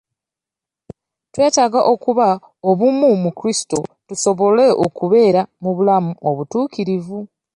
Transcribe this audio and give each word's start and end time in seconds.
Twetaaga 1.33 1.79
okuba 1.93 2.27
obumu 2.69 3.07
mu 3.23 3.29
Kulisito 3.37 3.79
tusobole 4.07 4.65
okubeera 4.85 5.41
mu 5.63 5.71
bulamu 5.77 6.11
obutukuvu. 6.29 7.19